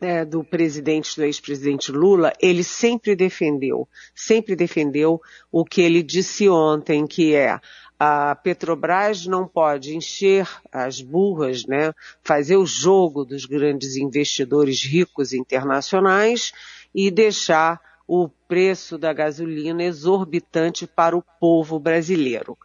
é, 0.00 0.24
do 0.24 0.42
presidente, 0.42 1.14
do 1.14 1.22
ex-presidente 1.22 1.92
Lula, 1.92 2.32
ele 2.40 2.64
sempre 2.64 3.14
defendeu, 3.14 3.88
sempre 4.12 4.56
defendeu 4.56 5.20
o 5.52 5.64
que 5.64 5.80
ele 5.80 6.02
disse 6.02 6.48
ontem, 6.48 7.06
que 7.06 7.36
é 7.36 7.60
a 8.04 8.34
Petrobras 8.34 9.26
não 9.26 9.46
pode 9.46 9.94
encher 9.94 10.48
as 10.72 11.00
burras, 11.00 11.64
né, 11.64 11.94
fazer 12.24 12.56
o 12.56 12.66
jogo 12.66 13.24
dos 13.24 13.46
grandes 13.46 13.94
investidores 13.94 14.82
ricos 14.82 15.32
internacionais 15.32 16.52
e 16.92 17.12
deixar 17.12 17.80
o 18.04 18.28
preço 18.48 18.98
da 18.98 19.12
gasolina 19.12 19.84
exorbitante 19.84 20.84
para 20.84 21.16
o 21.16 21.22
povo 21.38 21.78
brasileiro. 21.78 22.58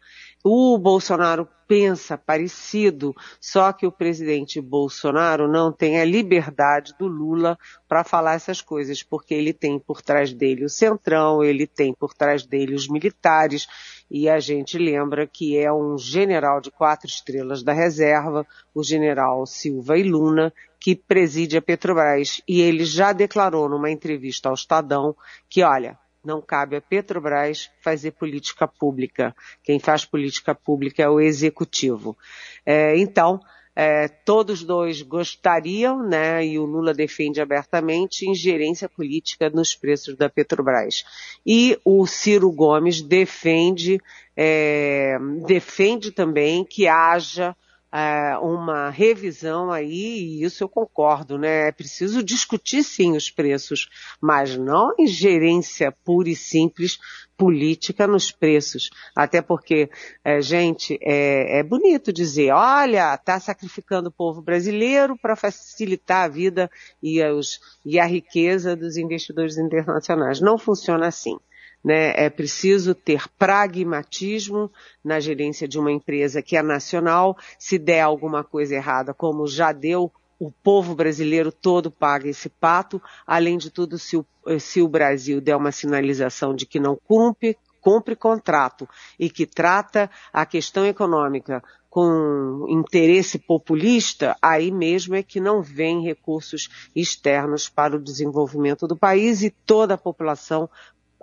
O 0.43 0.77
Bolsonaro 0.77 1.47
pensa 1.67 2.17
parecido, 2.17 3.13
só 3.41 3.73
que 3.73 3.85
o 3.85 3.91
presidente 3.91 4.61
Bolsonaro 4.61 5.47
não 5.47 5.71
tem 5.71 5.99
a 5.99 6.05
liberdade 6.05 6.93
do 6.97 7.07
Lula 7.07 7.57
para 7.87 8.03
falar 8.03 8.35
essas 8.35 8.61
coisas, 8.61 9.03
porque 9.03 9.33
ele 9.33 9.51
tem 9.51 9.77
por 9.77 10.01
trás 10.01 10.31
dele 10.31 10.63
o 10.63 10.69
Centrão, 10.69 11.43
ele 11.43 11.67
tem 11.67 11.93
por 11.93 12.13
trás 12.13 12.45
dele 12.45 12.73
os 12.73 12.87
militares, 12.87 13.67
e 14.09 14.29
a 14.29 14.39
gente 14.39 14.77
lembra 14.77 15.27
que 15.27 15.57
é 15.57 15.73
um 15.73 15.97
general 15.97 16.61
de 16.61 16.71
quatro 16.71 17.07
estrelas 17.07 17.61
da 17.61 17.73
reserva, 17.73 18.47
o 18.73 18.83
general 18.83 19.45
Silva 19.45 19.97
e 19.97 20.03
Luna, 20.03 20.53
que 20.79 20.95
preside 20.95 21.57
a 21.57 21.61
Petrobras, 21.61 22.41
e 22.47 22.61
ele 22.61 22.85
já 22.85 23.11
declarou 23.11 23.67
numa 23.67 23.91
entrevista 23.91 24.47
ao 24.47 24.55
Estadão 24.55 25.15
que, 25.49 25.63
olha, 25.63 25.99
não 26.27 26.41
cabe 26.41 26.75
à 26.75 26.81
Petrobras 26.81 27.71
fazer 27.81 28.11
política 28.11 28.67
pública. 28.67 29.33
Quem 29.63 29.79
faz 29.79 30.03
política 30.03 30.53
pública 30.53 31.01
é 31.01 31.09
o 31.09 31.21
executivo. 31.21 32.17
É, 32.65 32.97
então, 32.97 33.39
é, 33.73 34.09
todos 34.09 34.63
dois 34.63 35.01
gostariam, 35.01 36.03
né, 36.03 36.45
e 36.45 36.59
o 36.59 36.65
Lula 36.65 36.93
defende 36.93 37.39
abertamente, 37.39 38.29
ingerência 38.29 38.89
política 38.89 39.49
nos 39.49 39.73
preços 39.73 40.17
da 40.17 40.29
Petrobras. 40.29 41.05
E 41.45 41.79
o 41.85 42.05
Ciro 42.05 42.51
Gomes 42.51 43.01
defende, 43.01 44.01
é, 44.35 45.17
defende 45.45 46.11
também 46.11 46.65
que 46.65 46.87
haja 46.87 47.55
é, 47.91 48.37
uma 48.37 48.89
revisão 48.89 49.71
aí, 49.71 50.39
e 50.39 50.43
isso 50.43 50.63
eu 50.63 50.69
concordo, 50.69 51.37
né? 51.37 51.69
É 51.69 51.71
preciso 51.71 52.23
discutir 52.23 52.83
sim 52.83 53.15
os 53.15 53.29
preços, 53.29 53.89
mas 54.21 54.57
não 54.57 54.93
ingerência 54.99 55.91
pura 56.03 56.29
e 56.29 56.35
simples 56.35 56.99
política 57.37 58.07
nos 58.07 58.31
preços. 58.31 58.89
Até 59.15 59.41
porque, 59.41 59.89
é, 60.23 60.41
gente, 60.41 60.97
é, 61.01 61.59
é 61.59 61.63
bonito 61.63 62.11
dizer, 62.11 62.51
olha, 62.51 63.13
está 63.13 63.39
sacrificando 63.39 64.09
o 64.09 64.11
povo 64.11 64.41
brasileiro 64.41 65.15
para 65.17 65.35
facilitar 65.35 66.25
a 66.25 66.27
vida 66.27 66.69
e, 67.01 67.23
os, 67.23 67.59
e 67.85 67.99
a 67.99 68.05
riqueza 68.05 68.75
dos 68.75 68.97
investidores 68.97 69.57
internacionais. 69.57 70.41
Não 70.41 70.57
funciona 70.57 71.07
assim. 71.07 71.37
Né? 71.87 72.11
É 72.17 72.29
preciso 72.29 72.93
ter 72.93 73.29
pragmatismo 73.39 74.69
na 75.01 75.21
gerência 75.21 75.65
de 75.65 75.79
uma 75.79 75.89
empresa 75.89 76.41
que 76.41 76.57
é 76.57 76.61
nacional. 76.61 77.37
Se 77.57 77.77
der 77.77 78.01
alguma 78.01 78.43
coisa 78.43 78.75
errada, 78.75 79.13
como 79.13 79.47
já 79.47 79.71
deu, 79.71 80.11
o 80.37 80.51
povo 80.51 80.93
brasileiro 80.93 81.49
todo 81.49 81.89
paga 81.89 82.27
esse 82.27 82.49
pato. 82.49 83.01
Além 83.25 83.57
de 83.57 83.71
tudo, 83.71 83.97
se 83.97 84.17
o, 84.17 84.25
se 84.59 84.81
o 84.81 84.87
Brasil 84.89 85.39
der 85.39 85.55
uma 85.55 85.71
sinalização 85.71 86.53
de 86.53 86.65
que 86.65 86.77
não 86.77 86.99
cumpre, 87.07 87.57
cumpre 87.79 88.17
contrato 88.17 88.85
e 89.17 89.29
que 89.29 89.45
trata 89.45 90.11
a 90.33 90.45
questão 90.45 90.85
econômica 90.85 91.63
com 91.89 92.65
interesse 92.67 93.39
populista, 93.39 94.35
aí 94.41 94.71
mesmo 94.71 95.15
é 95.15 95.23
que 95.23 95.39
não 95.39 95.63
vem 95.63 96.03
recursos 96.03 96.67
externos 96.93 97.69
para 97.69 97.95
o 97.95 98.03
desenvolvimento 98.03 98.85
do 98.85 98.95
país 98.97 99.41
e 99.41 99.49
toda 99.49 99.93
a 99.93 99.97
população 99.97 100.69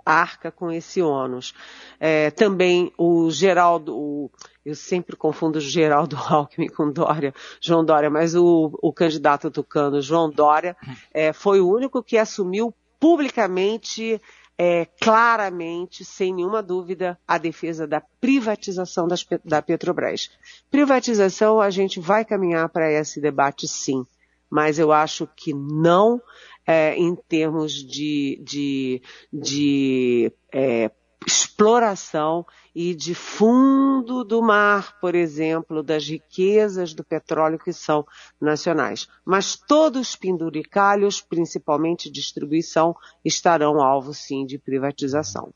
arca 0.05 0.51
com 0.51 0.71
esse 0.71 1.01
ônus. 1.01 1.53
É, 1.99 2.29
também 2.31 2.93
o 2.97 3.31
Geraldo, 3.31 3.97
o, 3.97 4.31
eu 4.63 4.75
sempre 4.75 5.15
confundo 5.15 5.59
Geraldo 5.59 6.15
Alckmin 6.29 6.69
com 6.69 6.91
Dória, 6.91 7.33
João 7.59 7.83
Dória, 7.83 8.09
mas 8.09 8.35
o, 8.35 8.77
o 8.81 8.93
candidato 8.93 9.49
tucano, 9.49 10.01
João 10.01 10.29
Dória, 10.29 10.77
é, 11.13 11.33
foi 11.33 11.59
o 11.59 11.69
único 11.69 12.03
que 12.03 12.17
assumiu 12.17 12.73
publicamente 12.99 14.21
é, 14.57 14.85
claramente, 15.01 16.05
sem 16.05 16.33
nenhuma 16.33 16.63
dúvida, 16.63 17.19
a 17.27 17.37
defesa 17.37 17.85
da 17.85 18.01
privatização 18.21 19.07
das, 19.07 19.25
da 19.43 19.61
Petrobras. 19.61 20.31
Privatização, 20.71 21.59
a 21.59 21.69
gente 21.69 21.99
vai 21.99 22.23
caminhar 22.23 22.69
para 22.69 22.91
esse 22.91 23.19
debate 23.19 23.67
sim, 23.67 24.05
mas 24.49 24.79
eu 24.79 24.91
acho 24.91 25.27
que 25.35 25.53
não 25.53 26.21
é, 26.65 26.95
em 26.95 27.15
termos 27.15 27.73
de, 27.73 28.41
de, 28.43 29.01
de 29.31 30.31
é, 30.53 30.91
exploração 31.25 32.45
e 32.73 32.93
de 32.93 33.15
fundo 33.15 34.23
do 34.23 34.41
mar, 34.41 34.99
por 34.99 35.15
exemplo, 35.15 35.81
das 35.81 36.07
riquezas 36.07 36.93
do 36.93 37.03
petróleo 37.03 37.57
que 37.57 37.71
são 37.71 38.05
nacionais. 38.39 39.07
Mas 39.25 39.55
todos 39.55 40.09
os 40.09 40.15
penduricalhos, 40.15 41.21
principalmente 41.21 42.11
distribuição, 42.11 42.95
estarão 43.23 43.81
alvo 43.81 44.13
sim 44.13 44.45
de 44.45 44.57
privatização. 44.57 45.53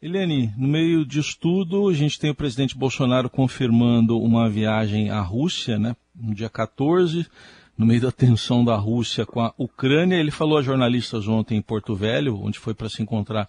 Helene, 0.00 0.52
no 0.58 0.68
meio 0.68 1.06
disso 1.06 1.38
tudo, 1.40 1.88
a 1.88 1.94
gente 1.94 2.20
tem 2.20 2.30
o 2.30 2.34
presidente 2.34 2.76
Bolsonaro 2.76 3.30
confirmando 3.30 4.18
uma 4.18 4.50
viagem 4.50 5.08
à 5.08 5.22
Rússia, 5.22 5.78
né, 5.78 5.96
no 6.14 6.34
dia 6.34 6.50
14, 6.50 7.26
no 7.76 7.86
meio 7.86 8.00
da 8.00 8.12
tensão 8.12 8.64
da 8.64 8.76
Rússia 8.76 9.26
com 9.26 9.40
a 9.40 9.52
Ucrânia. 9.58 10.16
Ele 10.16 10.30
falou 10.30 10.58
a 10.58 10.62
jornalistas 10.62 11.26
ontem 11.28 11.56
em 11.56 11.62
Porto 11.62 11.94
Velho, 11.94 12.40
onde 12.42 12.58
foi 12.58 12.74
para 12.74 12.88
se 12.88 13.02
encontrar 13.02 13.48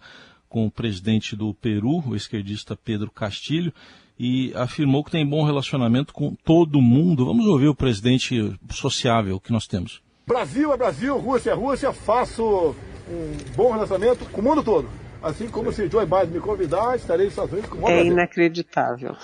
com 0.50 0.66
o 0.66 0.72
presidente 0.72 1.36
do 1.36 1.54
Peru, 1.54 2.04
o 2.08 2.16
esquerdista 2.16 2.76
Pedro 2.76 3.12
Castilho, 3.12 3.74
e 4.18 4.54
afirmou 4.56 5.04
que 5.04 5.12
tem 5.12 5.26
bom 5.28 5.44
relacionamento 5.44 6.14
com 6.14 6.34
todo 6.44 6.82
mundo. 6.82 7.26
Vamos 7.26 7.46
ouvir 7.46 7.68
o 7.68 7.76
presidente 7.76 8.58
sociável 8.72 9.40
que 9.40 9.52
nós 9.52 9.68
temos. 9.68 10.02
Brasil 10.26 10.74
é 10.74 10.78
Brasil, 10.78 11.18
Rússia 11.20 11.52
é 11.52 11.54
Rússia, 11.54 11.92
faço 11.94 12.76
um 13.10 13.38
bom 13.56 13.72
relacionamento 13.72 14.26
com 14.26 14.42
o 14.42 14.44
mundo 14.44 14.64
todo. 14.64 14.90
Assim 15.22 15.48
como 15.48 15.72
se 15.72 15.88
Joe 15.90 16.06
Biden 16.06 16.28
me 16.28 16.40
convidar, 16.40 16.96
estarei 16.96 17.26
nos 17.26 17.34
Estados 17.34 17.52
Unidos 17.52 17.70
com 17.70 17.78
o 17.78 17.90
É 17.90 17.94
Brasil. 17.94 18.12
inacreditável. 18.12 19.16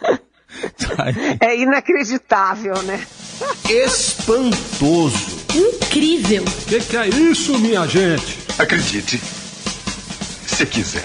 é 1.40 1.56
inacreditável, 1.58 2.82
né? 2.82 3.04
Espantoso. 3.68 5.40
Incrível. 5.54 6.44
O 6.44 6.66
que, 6.66 6.80
que 6.80 6.96
é 6.96 7.08
isso, 7.08 7.58
minha 7.58 7.86
gente? 7.86 8.38
Acredite, 8.58 9.18
se 10.46 10.66
quiser. 10.66 11.04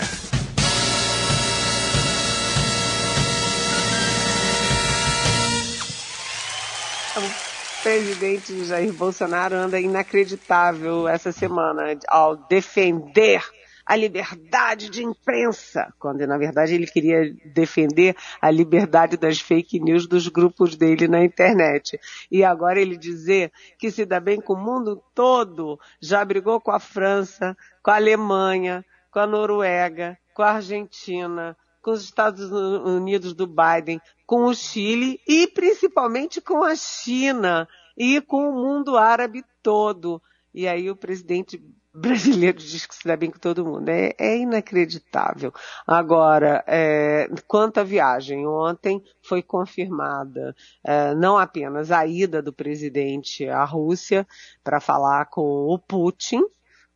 O 7.17 7.83
presidente 7.83 8.65
Jair 8.65 8.91
Bolsonaro 8.91 9.55
anda 9.55 9.79
inacreditável 9.79 11.07
essa 11.07 11.31
semana 11.31 11.97
ao 12.09 12.35
defender 12.35 13.41
a 13.85 13.95
liberdade 13.95 14.89
de 14.89 15.03
imprensa, 15.03 15.93
quando 15.99 16.25
na 16.25 16.37
verdade 16.37 16.73
ele 16.73 16.87
queria 16.87 17.31
defender 17.53 18.15
a 18.41 18.49
liberdade 18.49 19.15
das 19.15 19.39
fake 19.39 19.79
news 19.79 20.07
dos 20.07 20.27
grupos 20.27 20.75
dele 20.75 21.07
na 21.07 21.23
internet. 21.23 21.99
E 22.31 22.43
agora 22.43 22.81
ele 22.81 22.97
dizer 22.97 23.51
que 23.77 23.91
se 23.91 24.05
dá 24.05 24.19
bem 24.19 24.41
com 24.41 24.53
o 24.53 24.57
mundo 24.57 25.01
todo, 25.13 25.79
já 26.01 26.25
brigou 26.25 26.59
com 26.59 26.71
a 26.71 26.79
França, 26.79 27.55
com 27.83 27.91
a 27.91 27.95
Alemanha, 27.95 28.83
com 29.11 29.19
a 29.19 29.27
Noruega, 29.27 30.17
com 30.33 30.41
a 30.41 30.53
Argentina, 30.53 31.55
com 31.81 31.91
os 31.91 32.03
Estados 32.03 32.51
Unidos 32.51 33.35
do 33.35 33.45
Biden, 33.45 34.01
com 34.25 34.45
o 34.45 34.55
Chile 34.55 35.21
e 35.27 35.47
principalmente 35.47 36.41
com 36.41 36.63
a 36.63 36.75
China 36.75 37.67
e 37.95 38.19
com 38.19 38.49
o 38.49 38.53
mundo 38.53 38.97
árabe 38.97 39.45
todo. 39.61 40.19
E 40.51 40.67
aí 40.67 40.89
o 40.89 40.95
presidente 40.95 41.61
brasileiro 41.95 42.57
diz 42.57 42.85
que 42.85 42.95
se 42.95 43.07
dá 43.07 43.15
bem 43.15 43.31
com 43.31 43.39
todo 43.39 43.65
mundo. 43.65 43.89
É, 43.89 44.13
é 44.17 44.37
inacreditável. 44.37 45.53
Agora, 45.87 46.63
é, 46.67 47.29
quanto 47.47 47.79
à 47.79 47.83
viagem, 47.83 48.45
ontem 48.45 49.01
foi 49.21 49.41
confirmada 49.41 50.55
é, 50.83 51.15
não 51.15 51.37
apenas 51.37 51.91
a 51.91 52.05
ida 52.05 52.41
do 52.41 52.51
presidente 52.51 53.47
à 53.47 53.63
Rússia 53.63 54.27
para 54.63 54.79
falar 54.79 55.25
com 55.27 55.41
o 55.41 55.79
Putin, 55.79 56.41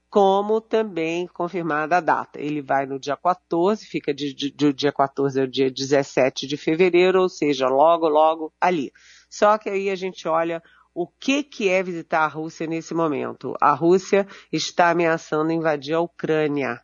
como 0.09 0.59
também 0.59 1.27
confirmada 1.27 1.97
a 1.97 2.01
data. 2.01 2.41
Ele 2.41 2.62
vai 2.62 2.85
no 2.85 2.99
dia 2.99 3.15
14, 3.15 3.85
fica 3.85 4.13
de, 4.13 4.33
de, 4.33 4.51
de 4.51 4.73
dia 4.73 4.91
14 4.91 5.39
ao 5.39 5.47
dia 5.47 5.71
17 5.71 6.47
de 6.47 6.57
fevereiro, 6.57 7.21
ou 7.21 7.29
seja, 7.29 7.67
logo, 7.67 8.07
logo 8.07 8.51
ali. 8.59 8.91
Só 9.29 9.57
que 9.57 9.69
aí 9.69 9.89
a 9.89 9.95
gente 9.95 10.27
olha 10.27 10.62
o 11.01 11.07
que, 11.07 11.43
que 11.43 11.69
é 11.69 11.81
visitar 11.81 12.25
a 12.25 12.27
Rússia 12.27 12.67
nesse 12.67 12.93
momento. 12.93 13.55
A 13.62 13.73
Rússia 13.73 14.27
está 14.51 14.89
ameaçando 14.89 15.53
invadir 15.53 15.93
a 15.93 16.01
Ucrânia, 16.01 16.81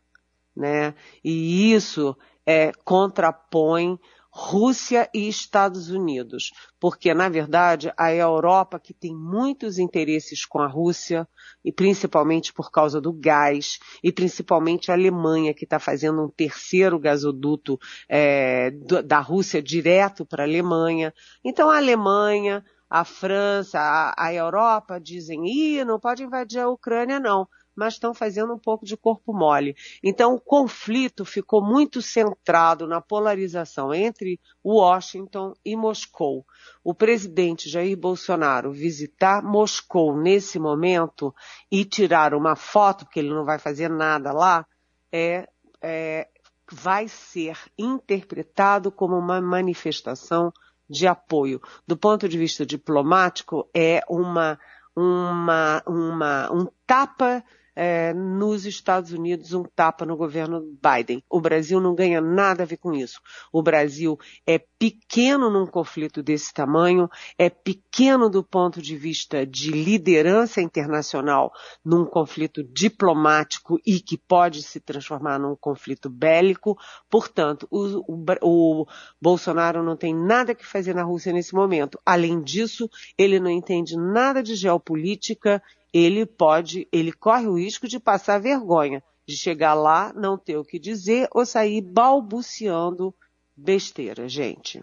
né? 0.56 0.94
E 1.22 1.74
isso 1.74 2.16
é, 2.46 2.72
contrapõe 2.82 3.98
Rússia 4.38 5.08
e 5.14 5.28
Estados 5.28 5.90
Unidos, 5.90 6.50
porque 6.78 7.12
na 7.12 7.28
verdade 7.28 7.92
a 7.96 8.12
Europa 8.12 8.78
que 8.78 8.94
tem 8.94 9.14
muitos 9.14 9.78
interesses 9.78 10.44
com 10.44 10.60
a 10.60 10.66
Rússia 10.66 11.26
e 11.64 11.70
principalmente 11.70 12.52
por 12.52 12.70
causa 12.70 13.00
do 13.00 13.14
gás 13.14 13.78
e 14.02 14.12
principalmente 14.12 14.90
a 14.90 14.94
Alemanha 14.94 15.54
que 15.54 15.64
está 15.64 15.78
fazendo 15.78 16.22
um 16.22 16.28
terceiro 16.28 16.98
gasoduto 16.98 17.78
é, 18.08 18.70
da 19.04 19.20
Rússia 19.20 19.62
direto 19.62 20.24
para 20.24 20.44
a 20.44 20.46
Alemanha. 20.46 21.14
Então 21.42 21.70
a 21.70 21.78
Alemanha, 21.78 22.62
a 22.88 23.04
França, 23.04 23.78
a, 23.78 24.26
a 24.26 24.34
Europa 24.34 25.00
dizem, 25.00 25.46
ih, 25.46 25.84
não 25.84 25.98
pode 25.98 26.22
invadir 26.22 26.60
a 26.60 26.68
Ucrânia 26.68 27.18
não 27.20 27.48
mas 27.76 27.94
estão 27.94 28.14
fazendo 28.14 28.54
um 28.54 28.58
pouco 28.58 28.86
de 28.86 28.96
corpo 28.96 29.34
mole. 29.34 29.76
Então, 30.02 30.34
o 30.34 30.40
conflito 30.40 31.24
ficou 31.24 31.62
muito 31.62 32.00
centrado 32.00 32.88
na 32.88 33.02
polarização 33.02 33.92
entre 33.92 34.40
Washington 34.64 35.52
e 35.62 35.76
Moscou. 35.76 36.44
O 36.82 36.94
presidente 36.94 37.68
Jair 37.68 37.96
Bolsonaro 37.96 38.72
visitar 38.72 39.42
Moscou 39.42 40.16
nesse 40.16 40.58
momento 40.58 41.34
e 41.70 41.84
tirar 41.84 42.32
uma 42.32 42.56
foto, 42.56 43.04
porque 43.04 43.20
ele 43.20 43.34
não 43.34 43.44
vai 43.44 43.58
fazer 43.58 43.90
nada 43.90 44.32
lá, 44.32 44.66
é, 45.12 45.46
é 45.82 46.28
vai 46.72 47.06
ser 47.06 47.56
interpretado 47.78 48.90
como 48.90 49.16
uma 49.16 49.40
manifestação 49.40 50.52
de 50.88 51.06
apoio. 51.06 51.60
Do 51.86 51.96
ponto 51.96 52.28
de 52.28 52.38
vista 52.38 52.64
diplomático, 52.64 53.68
é 53.74 54.02
uma, 54.08 54.58
uma, 54.94 55.82
uma, 55.86 56.52
um 56.52 56.66
tapa 56.86 57.42
é, 57.76 58.14
nos 58.14 58.64
Estados 58.64 59.12
Unidos 59.12 59.52
um 59.52 59.62
tapa 59.62 60.06
no 60.06 60.16
governo 60.16 60.62
Biden. 60.82 61.22
O 61.28 61.40
Brasil 61.40 61.78
não 61.78 61.94
ganha 61.94 62.22
nada 62.22 62.62
a 62.62 62.66
ver 62.66 62.78
com 62.78 62.94
isso. 62.94 63.20
O 63.52 63.62
Brasil 63.62 64.18
é 64.46 64.58
pequeno 64.58 65.50
num 65.50 65.66
conflito 65.66 66.22
desse 66.22 66.52
tamanho, 66.54 67.08
é 67.36 67.50
pequeno 67.50 68.30
do 68.30 68.42
ponto 68.42 68.80
de 68.80 68.96
vista 68.96 69.46
de 69.46 69.70
liderança 69.70 70.62
internacional 70.62 71.52
num 71.84 72.06
conflito 72.06 72.64
diplomático 72.64 73.78
e 73.84 74.00
que 74.00 74.16
pode 74.16 74.62
se 74.62 74.80
transformar 74.80 75.38
num 75.38 75.54
conflito 75.54 76.08
bélico. 76.08 76.78
Portanto, 77.10 77.68
o, 77.70 78.02
o, 78.10 78.24
o 78.42 78.86
Bolsonaro 79.20 79.82
não 79.82 79.96
tem 79.96 80.14
nada 80.14 80.54
que 80.54 80.64
fazer 80.64 80.94
na 80.94 81.02
Rússia 81.02 81.32
nesse 81.32 81.54
momento. 81.54 82.00
Além 82.06 82.42
disso, 82.42 82.88
ele 83.18 83.38
não 83.38 83.50
entende 83.50 83.96
nada 83.96 84.42
de 84.42 84.54
geopolítica 84.54 85.62
ele 85.92 86.26
pode, 86.26 86.88
ele 86.92 87.12
corre 87.12 87.46
o 87.46 87.58
risco 87.58 87.88
de 87.88 87.98
passar 87.98 88.40
vergonha, 88.40 89.02
de 89.26 89.36
chegar 89.36 89.74
lá, 89.74 90.12
não 90.14 90.38
ter 90.38 90.56
o 90.56 90.64
que 90.64 90.78
dizer 90.78 91.28
ou 91.32 91.44
sair 91.44 91.80
balbuciando 91.80 93.14
besteira, 93.56 94.28
gente. 94.28 94.82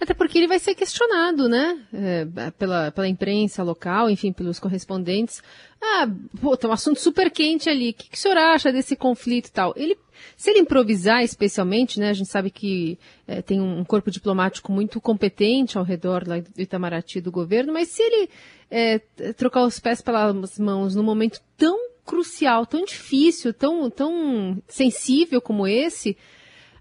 Até 0.00 0.14
porque 0.14 0.38
ele 0.38 0.46
vai 0.46 0.58
ser 0.58 0.74
questionado, 0.74 1.48
né? 1.48 1.78
É, 1.92 2.50
pela, 2.52 2.90
pela 2.92 3.08
imprensa 3.08 3.62
local, 3.62 4.08
enfim, 4.08 4.32
pelos 4.32 4.60
correspondentes. 4.60 5.42
Ah, 5.80 6.08
pô, 6.40 6.56
tem 6.56 6.70
um 6.70 6.72
assunto 6.72 7.00
super 7.00 7.30
quente 7.30 7.68
ali. 7.68 7.90
O 7.90 7.94
que, 7.94 8.10
que 8.10 8.16
o 8.16 8.20
senhor 8.20 8.36
acha 8.36 8.72
desse 8.72 8.94
conflito 8.94 9.48
e 9.48 9.52
tal? 9.52 9.72
Ele, 9.76 9.96
se 10.36 10.50
ele 10.50 10.60
improvisar 10.60 11.22
especialmente, 11.22 11.98
né? 11.98 12.10
A 12.10 12.12
gente 12.12 12.30
sabe 12.30 12.50
que 12.50 12.98
é, 13.26 13.42
tem 13.42 13.60
um 13.60 13.84
corpo 13.84 14.10
diplomático 14.10 14.70
muito 14.70 15.00
competente 15.00 15.76
ao 15.76 15.84
redor 15.84 16.26
lá 16.26 16.38
do 16.38 16.60
Itamaraty 16.60 17.20
do 17.20 17.32
governo, 17.32 17.72
mas 17.72 17.88
se 17.88 18.02
ele 18.02 18.30
é, 18.70 18.98
trocar 19.36 19.64
os 19.64 19.80
pés 19.80 20.00
pelas 20.00 20.58
mãos 20.58 20.94
num 20.94 21.02
momento 21.02 21.40
tão 21.56 21.88
crucial, 22.04 22.64
tão 22.64 22.84
difícil, 22.84 23.52
tão, 23.52 23.90
tão 23.90 24.62
sensível 24.66 25.42
como 25.42 25.66
esse, 25.66 26.16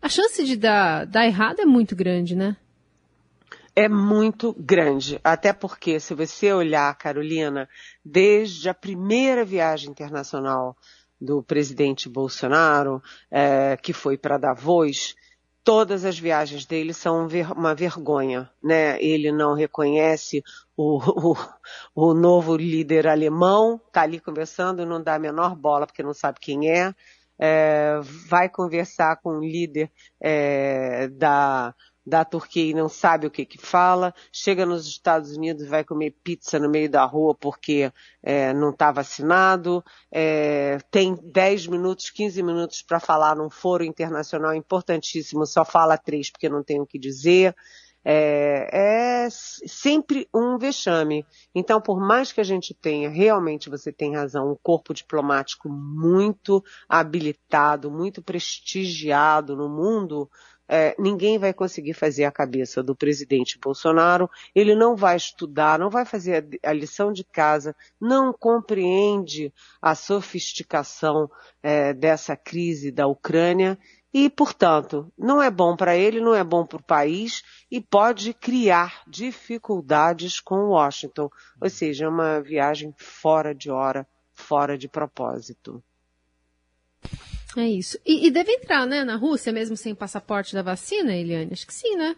a 0.01 0.07
chance 0.07 0.43
de 0.45 0.55
dar, 0.55 1.05
dar 1.05 1.25
errado 1.25 1.59
é 1.59 1.65
muito 1.65 1.95
grande, 1.95 2.35
né? 2.35 2.55
É 3.77 3.87
muito 3.87 4.55
grande. 4.57 5.19
Até 5.23 5.53
porque, 5.53 5.99
se 5.99 6.15
você 6.15 6.51
olhar, 6.51 6.97
Carolina, 6.97 7.69
desde 8.03 8.67
a 8.67 8.73
primeira 8.73 9.45
viagem 9.45 9.91
internacional 9.91 10.75
do 11.21 11.43
presidente 11.43 12.09
Bolsonaro, 12.09 13.03
é, 13.29 13.77
que 13.77 13.93
foi 13.93 14.17
para 14.17 14.39
Davos, 14.39 15.15
todas 15.63 16.05
as 16.05 16.17
viagens 16.17 16.65
dele 16.65 16.91
são 16.91 17.27
uma 17.55 17.75
vergonha, 17.75 18.49
né? 18.63 18.99
Ele 18.99 19.31
não 19.31 19.53
reconhece 19.53 20.41
o, 20.75 20.97
o, 21.33 21.37
o 21.93 22.13
novo 22.15 22.57
líder 22.57 23.05
alemão, 23.05 23.79
está 23.85 24.01
ali 24.01 24.19
conversando, 24.19 24.87
não 24.87 25.03
dá 25.03 25.13
a 25.13 25.19
menor 25.19 25.55
bola 25.55 25.85
porque 25.85 26.01
não 26.01 26.15
sabe 26.15 26.39
quem 26.41 26.67
é, 26.67 26.95
é 27.37 27.99
vai 28.27 28.49
conversar 28.49 29.17
com 29.17 29.37
o 29.37 29.45
líder 29.45 29.91
é, 30.19 31.09
da 31.09 31.75
da 32.07 32.23
Turquia 32.23 32.71
e 32.71 32.73
não 32.73 32.87
sabe 32.87 33.27
o 33.27 33.31
que 33.31 33.45
que 33.45 33.57
fala, 33.57 34.13
chega 34.31 34.65
nos 34.65 34.87
Estados 34.87 35.35
Unidos 35.35 35.65
e 35.65 35.67
vai 35.67 35.83
comer 35.83 36.15
pizza 36.23 36.57
no 36.57 36.69
meio 36.69 36.89
da 36.89 37.03
rua 37.03 37.35
porque 37.35 37.91
é, 38.23 38.53
não 38.53 38.69
está 38.69 38.93
vacinado, 38.93 39.83
é, 40.09 40.77
tem 40.89 41.15
10 41.21 41.67
minutos, 41.67 42.09
15 42.09 42.41
minutos 42.41 42.81
para 42.81 43.01
falar 43.01 43.35
num 43.35 43.49
foro 43.49 43.83
internacional 43.83 44.55
importantíssimo, 44.55 45.45
só 45.45 45.65
fala 45.65 45.97
três 45.97 46.31
porque 46.31 46.47
não 46.47 46.63
tem 46.63 46.79
o 46.79 46.87
que 46.87 46.97
dizer. 46.97 47.53
É, 48.03 49.25
é, 49.25 49.27
sempre 49.29 50.27
um 50.33 50.57
vexame. 50.57 51.25
Então, 51.53 51.81
por 51.81 51.99
mais 51.99 52.31
que 52.31 52.39
a 52.39 52.43
gente 52.43 52.73
tenha, 52.73 53.09
realmente 53.09 53.69
você 53.69 53.91
tem 53.91 54.15
razão, 54.15 54.51
um 54.51 54.57
corpo 54.61 54.93
diplomático 54.93 55.67
muito 55.67 56.63
habilitado, 56.87 57.91
muito 57.91 58.21
prestigiado 58.21 59.55
no 59.55 59.67
mundo, 59.67 60.29
é, 60.69 60.95
ninguém 60.99 61.39
vai 61.39 61.53
conseguir 61.53 61.93
fazer 61.93 62.25
a 62.25 62.31
cabeça 62.31 62.83
do 62.83 62.95
presidente 62.95 63.57
Bolsonaro, 63.57 64.29
ele 64.53 64.75
não 64.75 64.95
vai 64.95 65.15
estudar, 65.15 65.79
não 65.79 65.89
vai 65.89 66.03
fazer 66.03 66.45
a, 66.63 66.73
lição 66.73 67.13
de 67.13 67.23
casa, 67.23 67.75
não 67.99 68.33
compreende 68.33 69.53
a 69.81 69.95
sofisticação 69.95 71.29
é, 71.63 71.93
dessa 71.93 72.35
crise 72.35 72.91
da 72.91 73.07
Ucrânia 73.07 73.77
e, 74.19 74.31
portanto, 74.31 75.13
não 75.15 75.43
é 75.43 75.51
bom 75.51 75.75
para 75.75 75.95
ele, 75.95 76.19
não 76.19 76.33
é 76.33 76.43
bom 76.43 76.65
para 76.65 76.79
o 76.79 76.83
país 76.83 77.43
e 77.69 77.79
pode 77.79 78.33
criar 78.33 79.03
dificuldades 79.07 80.39
com 80.39 80.69
Washington, 80.69 81.29
ou 81.61 81.69
seja, 81.69 82.05
é 82.05 82.09
uma 82.09 82.41
viagem 82.41 82.91
fora 82.97 83.53
de 83.53 83.69
hora, 83.69 84.07
fora 84.33 84.75
de 84.75 84.87
propósito. 84.87 85.83
É 87.55 87.67
isso. 87.67 87.99
E, 88.03 88.25
e, 88.25 88.31
deve 88.31 88.53
entrar, 88.53 88.87
né, 88.87 89.03
na 89.03 89.17
Rússia, 89.17 89.53
mesmo 89.53 89.77
sem 89.77 89.93
passaporte 89.93 90.55
da 90.55 90.63
vacina, 90.63 91.15
Eliane? 91.15 91.53
Acho 91.53 91.67
que 91.67 91.73
sim, 91.75 91.95
né? 91.95 92.15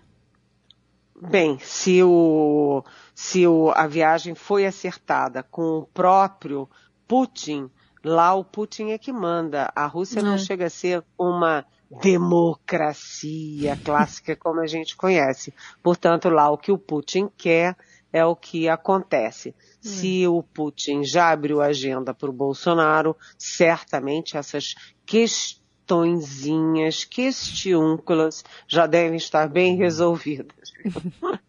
Bem, 1.22 1.60
se, 1.60 2.02
o, 2.02 2.82
se 3.14 3.46
o, 3.46 3.72
a 3.72 3.88
viagem 3.88 4.36
foi 4.36 4.66
acertada 4.66 5.44
com 5.44 5.80
o 5.80 5.86
próprio 5.86 6.70
Putin, 7.06 7.70
lá 8.02 8.34
o 8.36 8.46
Putin 8.46 8.92
é 8.92 8.98
que 8.98 9.12
manda. 9.12 9.70
A 9.76 9.86
Rússia 9.86 10.22
é. 10.22 10.24
não 10.24 10.38
chega 10.38 10.68
a 10.68 10.70
ser 10.70 11.04
uma 11.18 11.66
democracia 12.02 13.78
clássica 13.84 14.36
como 14.36 14.60
a 14.60 14.68
gente 14.68 14.96
conhece. 14.96 15.52
Portanto, 15.82 16.30
lá 16.30 16.48
o 16.50 16.58
que 16.58 16.72
o 16.72 16.78
Putin 16.78 17.30
quer 17.36 17.76
é 18.12 18.24
o 18.26 18.36
que 18.36 18.68
acontece. 18.70 19.56
Se 19.82 20.28
o 20.28 20.44
Putin 20.44 21.04
já 21.04 21.30
abriu 21.30 21.62
a 21.62 21.68
agenda 21.68 22.14
para 22.14 22.30
o 22.30 22.34
Bolsonaro, 22.34 23.16
certamente 23.38 24.36
essas 24.38 24.76
questõezinhas, 25.06 27.06
questiúnculas, 27.06 28.44
já 28.68 28.86
devem 28.86 29.16
estar 29.18 29.48
bem 29.48 29.78
resolvidas. 29.78 30.74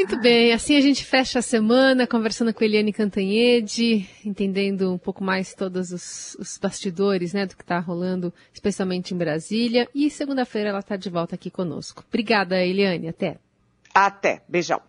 Muito 0.00 0.18
bem, 0.18 0.50
assim 0.54 0.76
a 0.76 0.80
gente 0.80 1.04
fecha 1.04 1.40
a 1.40 1.42
semana 1.42 2.06
conversando 2.06 2.54
com 2.54 2.64
Eliane 2.64 2.90
Cantanhede, 2.90 4.08
entendendo 4.24 4.94
um 4.94 4.96
pouco 4.96 5.22
mais 5.22 5.52
todos 5.52 5.92
os, 5.92 6.34
os 6.40 6.56
bastidores 6.56 7.34
né, 7.34 7.44
do 7.44 7.54
que 7.54 7.62
está 7.62 7.78
rolando, 7.78 8.32
especialmente 8.50 9.12
em 9.12 9.18
Brasília. 9.18 9.86
E 9.94 10.08
segunda-feira 10.08 10.70
ela 10.70 10.78
está 10.78 10.96
de 10.96 11.10
volta 11.10 11.34
aqui 11.34 11.50
conosco. 11.50 12.02
Obrigada, 12.08 12.64
Eliane. 12.64 13.08
Até. 13.08 13.36
Até. 13.94 14.42
Beijão. 14.48 14.80